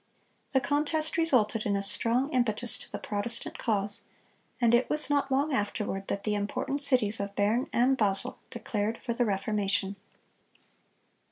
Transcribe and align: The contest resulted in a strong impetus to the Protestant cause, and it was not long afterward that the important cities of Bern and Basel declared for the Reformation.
The 0.53 0.59
contest 0.59 1.15
resulted 1.15 1.63
in 1.63 1.75
a 1.75 1.83
strong 1.83 2.31
impetus 2.33 2.75
to 2.79 2.91
the 2.91 2.97
Protestant 2.97 3.59
cause, 3.59 4.01
and 4.59 4.73
it 4.73 4.89
was 4.89 5.11
not 5.11 5.29
long 5.31 5.53
afterward 5.53 6.07
that 6.07 6.23
the 6.23 6.33
important 6.33 6.81
cities 6.81 7.19
of 7.19 7.35
Bern 7.35 7.69
and 7.71 7.97
Basel 7.97 8.39
declared 8.49 8.97
for 8.97 9.13
the 9.13 9.25
Reformation. 9.25 9.95